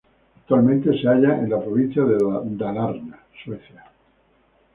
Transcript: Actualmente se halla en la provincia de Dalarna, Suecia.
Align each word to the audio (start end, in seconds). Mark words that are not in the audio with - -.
Actualmente 0.39 0.99
se 0.99 1.07
halla 1.07 1.37
en 1.37 1.51
la 1.51 1.59
provincia 1.61 2.03
de 2.03 2.17
Dalarna, 2.45 3.19
Suecia. 3.45 3.85